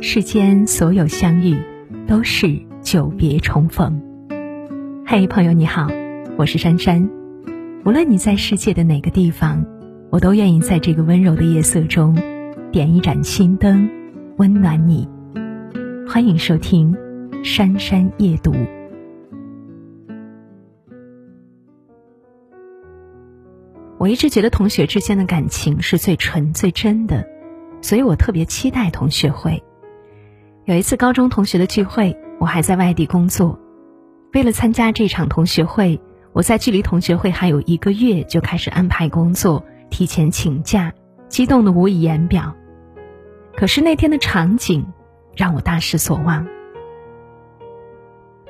[0.00, 1.58] 世间所有相遇，
[2.06, 4.00] 都是久别重逢。
[5.04, 5.88] 嘿，朋友你好，
[6.36, 7.10] 我是珊珊。
[7.84, 9.66] 无论你在世界的哪个地方，
[10.10, 12.16] 我都愿意在这个温柔的夜色中，
[12.70, 13.90] 点一盏心灯，
[14.36, 15.08] 温暖你。
[16.08, 16.94] 欢迎收听
[17.44, 18.52] 《珊珊夜读》。
[23.98, 27.26] 我一直觉得同学之间的感情是最纯最真的，
[27.82, 29.60] 所以我特别期待同学会。
[30.68, 33.58] 有一次高中同学的聚会，我还在外地工作，
[34.34, 35.98] 为了参加这场同学会，
[36.34, 40.92] 我在距离同学会还有一个月就开始安排工作，提前请假，
[41.26, 42.54] 激动的无以言表。
[43.56, 44.86] 可是那天的场景
[45.34, 46.46] 让我大失所望。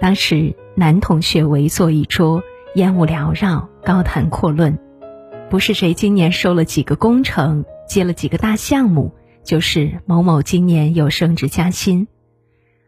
[0.00, 2.42] 当时男同学围坐一桌，
[2.74, 4.76] 烟雾缭绕，高谈阔论。
[5.48, 9.14] 不是谁今年收了几个工程，接了几个大项目，
[9.48, 12.06] 就是某某今年有升职加薪。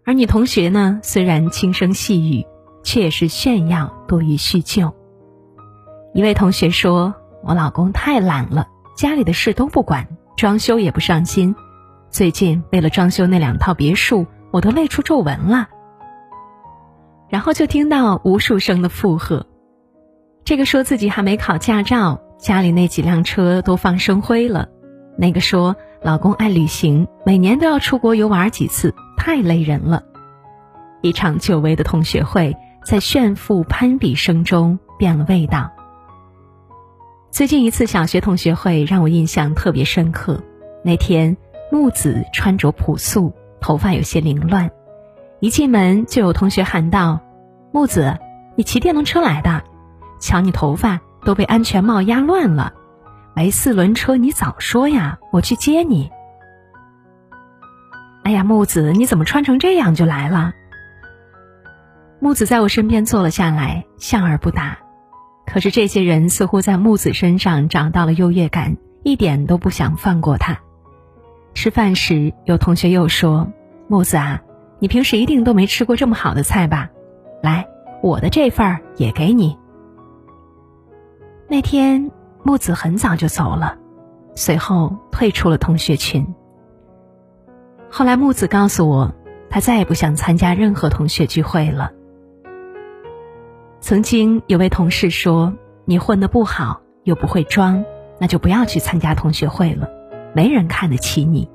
[0.05, 2.45] 而女同学呢，虽然轻声细语，
[2.83, 4.95] 却也是炫耀多于叙旧。
[6.13, 11.57] 一位同学说：“我老公太懒了，家里的事都不管，装修也不上心。
[12.11, 15.67] 最近为了装修那两套别墅，我都累出皱纹了。”
[17.31, 19.47] 然后就听到无数声的附和。
[20.45, 22.21] 这个说自己还没考驾照。
[22.39, 24.69] 家里那几辆车都放生灰了，
[25.21, 30.03] 那个说老公爱旅行，每年都要出国游玩几次，太累人了。
[31.03, 35.73] 一场久违的同学会在炫富攀比声中变了味道。
[37.31, 40.43] 最近一次小学同学会让我印象特别深刻，
[40.83, 41.37] 那天
[41.71, 44.71] 木子穿着朴素，头发有些凌乱，
[45.39, 47.21] 一进门就有同学喊道
[47.73, 48.19] ：“木子，
[48.57, 49.65] 你骑电动车来的？
[50.19, 52.73] 瞧你头发。”都被安全帽压乱了，
[53.41, 56.11] 没四轮车你早说呀，我去接你。
[58.23, 60.53] 哎呀，木子，你怎么穿成这样就来了？
[62.19, 64.77] 木子在我身边坐了下来，笑而不答。
[65.47, 70.61] 可是这些人似乎在木子身上找到了优越感，一点都不想放过他。
[71.55, 73.51] 吃饭时，有同学又说
[73.89, 74.43] ：“木子啊，
[74.81, 76.91] 你平时一定都没吃过这么好的菜吧？
[77.43, 77.67] 来，
[78.03, 79.57] 我的这份儿也给你。”
[81.49, 82.11] 那天，
[82.43, 83.77] 木子很早就走了，
[84.35, 86.35] 随后退出了同学群。
[87.91, 89.15] 后来，木子告诉我，
[89.49, 91.93] 他再也不想参加任何同学聚会了。
[93.81, 97.85] 曾经有位同事说：“你混得不好，又不会装，
[98.19, 99.89] 那就不要去参加同学会了，
[100.35, 101.51] 没人看得起你。”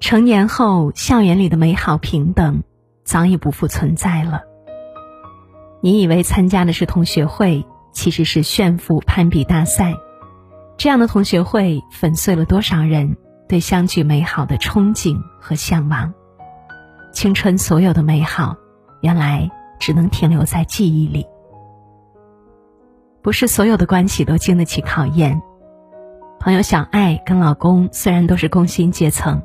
[0.00, 2.62] 成年后，校园里的美好平等
[3.04, 4.42] 早已不复存在了。
[5.80, 9.94] 你以为参加的是同学会，其实是炫富攀比大赛。
[10.76, 13.16] 这样的同学会粉碎了多少人
[13.48, 16.12] 对相聚美好的憧憬和向往？
[17.12, 18.56] 青春所有的美好，
[19.00, 21.26] 原来只能停留在记忆里。
[23.22, 25.40] 不是所有的关系都经得起考验。
[26.40, 29.42] 朋友小爱跟老公虽然都是工薪阶层，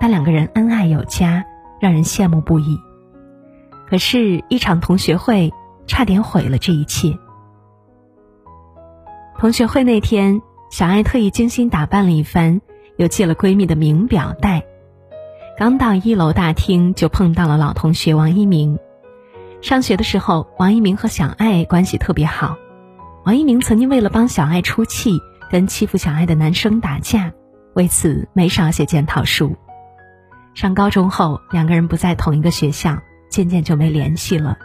[0.00, 1.44] 但两个人恩爱有加，
[1.80, 2.78] 让人羡慕不已。
[3.88, 5.52] 可是，一场同学会。
[5.86, 7.18] 差点毁了这一切。
[9.40, 12.60] 同学会那天，小爱特意精心打扮了一番，
[12.98, 14.62] 又借了闺蜜的名表带。
[15.56, 18.78] 刚到一楼大厅，就碰到了老同学王一鸣。
[19.62, 22.58] 上学的时候，王一鸣和小爱关系特别好。
[23.24, 25.18] 王一鸣曾经为了帮小爱出气，
[25.50, 27.32] 跟欺负小爱的男生打架，
[27.72, 29.56] 为此没少写检讨书。
[30.52, 32.98] 上高中后，两个人不在同一个学校，
[33.30, 34.58] 渐渐就没联系了。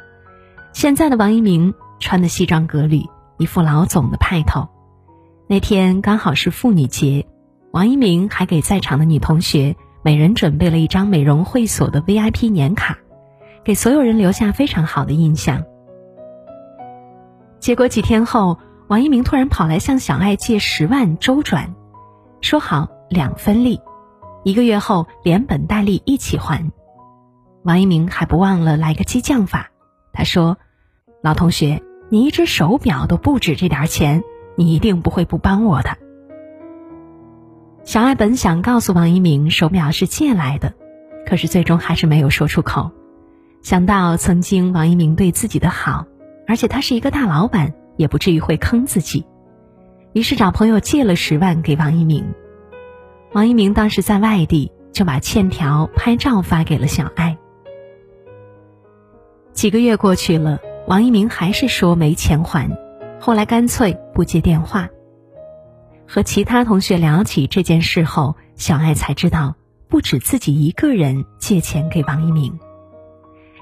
[0.74, 3.06] 现在的王一鸣穿的西装革履，
[3.38, 4.68] 一副老总的派头。
[5.48, 7.28] 那天刚好是妇女节，
[7.72, 12.98] 王一鸣还给在场的女同学每人准备了一张美容会所的 VIP 年卡，
[13.64, 15.64] 给所有人留下非常好的印象。
[17.60, 18.58] 结果几天后，
[18.88, 21.76] 王一鸣突然跑来向小爱借十万周转，
[22.42, 23.82] 说好两分利，
[24.44, 26.72] 一个月后连本带利一起还。
[27.64, 29.72] 王一鸣还不忘了来个激将法，
[30.14, 30.58] 他说。
[31.24, 34.24] 老同学，你一只手表都不止这点钱，
[34.56, 35.98] 你一定不会不帮我的。
[37.84, 40.74] 小爱本想告诉王一鸣手表是借来的，
[41.26, 42.92] 可是最终还是没有说出口。
[43.62, 46.06] 想到曾经王一鸣对自己的好，
[46.48, 49.26] 而且他是一个大老板，也不至于会坑自己，
[50.14, 52.34] 于是找朋友借了十万给王一鸣。
[53.34, 57.38] 王一鸣当时在外地，就把欠条拍照发给了小爱。
[59.54, 60.60] 几个月过去了。
[60.88, 62.70] 王一鸣还是说没钱还，
[63.20, 64.88] 后来干脆不接电话。
[66.08, 69.56] 和其他同学聊起这件事后，小爱才知道
[69.90, 72.60] 不止自己一个人借钱给王一鸣。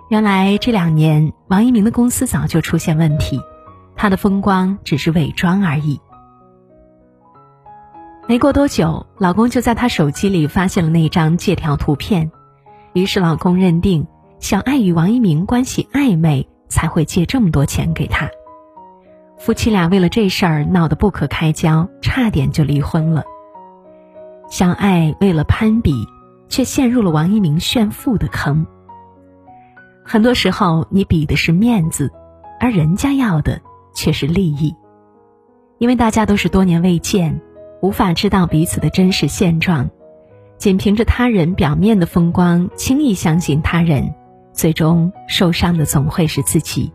[0.09, 3.39] 原来这两年，王一鸣的公司早就出现问题，
[3.95, 6.01] 他的风光只是伪装而已。
[8.27, 12.31] 没过多久，老公就在他手机里发现了那张借条图片，
[12.91, 14.07] 于是老公认定
[14.41, 18.27] 小爱与王一鸣关系暧昧，才会借这么多钱给他。
[19.37, 23.23] 夫妻俩为了这事儿闹得不可开交，差点就离婚了。
[24.49, 25.93] 小爱为了攀比，
[26.49, 28.65] 却陷入了王一鸣炫富的坑。
[30.03, 32.11] 很多时候，你比的是面子，
[32.59, 33.61] 而人家要的
[33.93, 34.75] 却是利益。
[35.77, 37.41] 因为大家都是多年未见，
[37.81, 39.89] 无法知道彼此的真实现状，
[40.57, 44.13] 仅凭着他人表面的风光，轻易相信他人，
[44.53, 46.91] 最终受伤的总会是自己。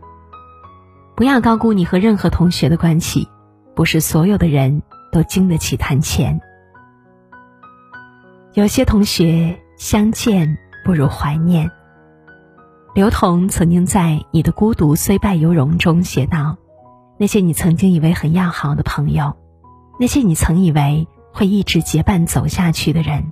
[1.15, 3.27] 不要高估你和任何同学的关系，
[3.75, 6.39] 不是所有的人都经得起谈钱。
[8.53, 11.69] 有些同学相见不如怀念。
[12.95, 16.57] 刘同曾经在《你的孤独虽败犹荣》中写道
[17.19, 19.37] ：“那些你曾经以为很要好的朋友，
[19.99, 23.31] 那些你曾以为会一直结伴走下去的人，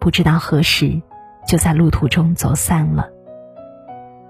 [0.00, 1.00] 不知道何时
[1.46, 3.08] 就在路途中走散了。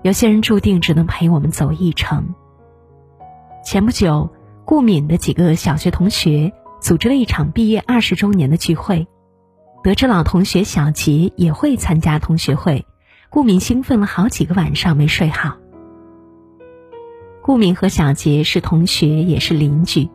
[0.03, 2.35] 有些人注定只能陪我们走一程。”
[3.65, 4.31] 前不久，
[4.65, 9.07] 顾敏的几个小学同学组织了一场毕业二十周年的聚会，
[9.83, 12.87] 得知老同学小杰也会参加同学会。
[13.29, 15.57] 顾敏兴奋了好几个晚上没睡好。
[17.43, 20.09] 顾敏和小杰是同学，也是邻居。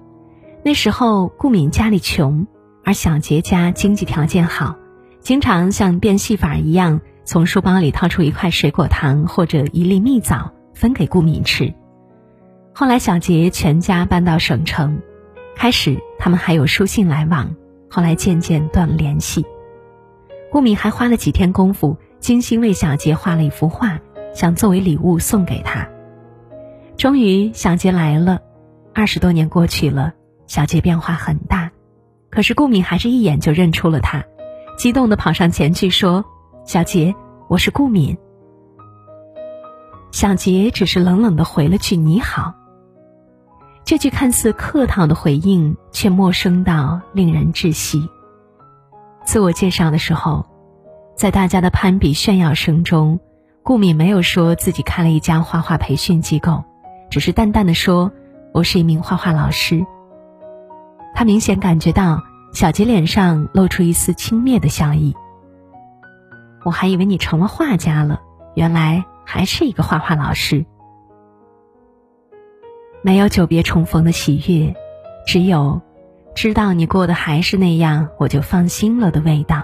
[0.63, 2.45] 那时候顾敏家里穷，
[2.83, 4.75] 而小杰家经济条件好，
[5.21, 11.73] 经常像变戏法一样从书包里掏出一块水果糖或者一粒蜜枣分给顾敏吃。
[12.73, 15.01] 后来小杰全家搬到省城，
[15.55, 17.55] 开始他们还有书信来往，
[17.89, 19.45] 后来渐渐断了联系。
[20.51, 21.97] 顾敏还花了几天功夫。
[22.17, 23.99] 精心为小杰画了一幅画，
[24.33, 25.87] 想作为礼物送给他。
[26.97, 28.39] 终于，小杰来了。
[28.95, 30.13] 二十多年过去了，
[30.47, 31.69] 小杰变化很大，
[32.31, 34.23] 可是顾敏还是一眼就认出了他，
[34.75, 36.25] 激动的跑上前去说
[36.65, 37.13] ：“小杰，
[37.47, 38.17] 我是顾敏。”
[40.11, 42.53] 小杰只是冷冷的回了句“你好”。
[43.85, 48.09] 这句看似客套的回应，却陌生到令人窒息。
[49.23, 50.45] 自我介绍的时候。
[51.15, 53.21] 在大家的攀比炫耀声中，
[53.63, 56.65] 顾敏没有说自己开了一家画画培训机构，
[57.09, 58.11] 只是淡淡的说
[58.53, 59.85] ：“我是一名画画老师。”
[61.15, 62.21] 他明显感觉到
[62.51, 65.15] 小杰脸上露出一丝轻蔑的笑意。
[66.65, 68.21] 我还以为你成了画家了，
[68.55, 70.65] 原来还是一个画画老师。
[73.03, 74.75] 没有久别重逢的喜悦，
[75.27, 75.79] 只有
[76.33, 79.63] 知道你过得还是那样，我就放心了的味道。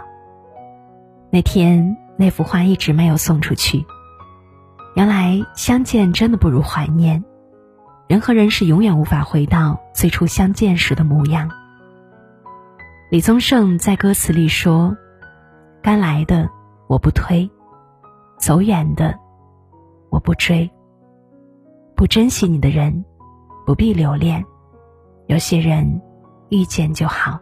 [1.31, 3.83] 那天那幅画一直没有送出去。
[4.93, 7.23] 原来相见真的不如怀念，
[8.07, 11.49] 人和人是永远无法回到最初相见时的模样。
[13.09, 14.95] 李宗盛在歌词里说
[15.81, 16.47] ：“该来的
[16.91, 17.49] 我不推，
[18.37, 19.17] 走远的
[20.09, 20.69] 我不追。
[21.95, 23.05] 不珍惜你的人，
[23.65, 24.43] 不必留恋。
[25.27, 26.01] 有些人
[26.49, 27.39] 遇见就好。”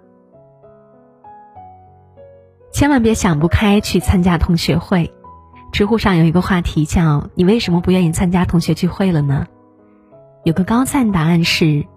[2.71, 5.11] 千万别想不开去参加同学会。
[5.71, 9.47] 知乎上有一个话题叫“你为什么不愿意参加同学聚会了呢？”
[10.45, 11.87] 有个高赞答案是：“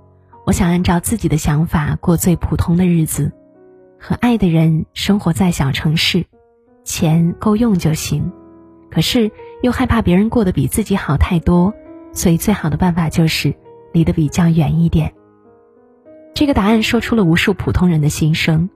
[0.46, 3.30] 我想按照自己的想法过最普通的日子，
[4.00, 6.24] 和爱的人生活在小城市，
[6.84, 8.32] 钱够用就行。
[8.90, 9.30] 可是
[9.62, 11.72] 又害怕别人过得比自己好太多，
[12.12, 13.54] 所以最好的办法就是
[13.92, 15.14] 离得比较远一点。”
[16.34, 18.68] 这个答案说出了无数普通人的心声。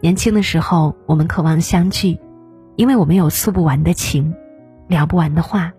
[0.00, 2.18] 年轻的时候，我们渴望相聚，
[2.76, 4.34] 因为我们有诉不完的情，
[4.86, 5.72] 聊不完的话。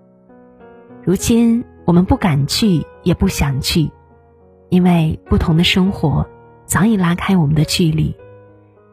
[1.03, 3.89] 如今，我们不敢聚，也不想聚，
[4.69, 6.27] 因为不同的生活
[6.65, 8.15] 早已拉开我们的距离，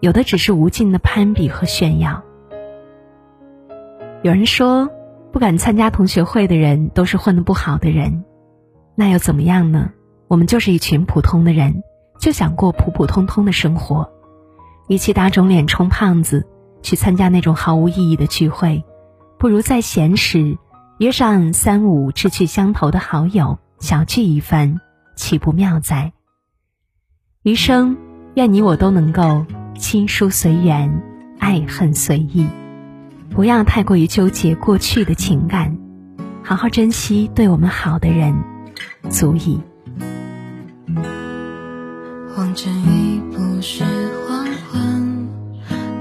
[0.00, 2.22] 有的只是无尽的攀比和炫耀。
[4.22, 4.88] 有人说，
[5.32, 8.24] 不敢参加同学会的人都是混得不好的人，
[8.94, 9.90] 那又怎么样呢？
[10.26, 11.82] 我们就是一群普通的人，
[12.18, 14.10] 就想过普普通通的生活。
[14.88, 16.46] 与其打肿脸充胖子，
[16.82, 18.84] 去参加那种毫无意义的聚会，
[19.38, 20.58] 不如在闲时
[20.98, 24.80] 约上三五志趣相投的好友小聚一番，
[25.14, 26.12] 岂不妙哉？
[27.42, 27.96] 余生，
[28.34, 29.44] 愿你我都能够
[29.76, 31.02] 亲疏随缘，
[31.38, 32.48] 爱恨随意，
[33.30, 35.76] 不要太过于纠结过去的情感。
[36.42, 38.56] 好好珍惜对我们好的人。
[39.10, 39.60] 足矣
[42.36, 43.84] 往前一步是
[44.26, 45.28] 黄昏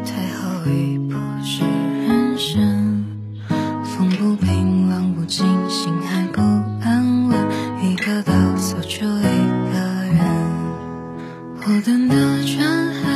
[0.03, 3.05] 退后一步是人生。
[3.83, 7.37] 风不平浪不静心还不安稳
[7.83, 9.79] 一个岛锁住一个
[10.11, 10.19] 人。
[11.61, 13.14] 我等的船还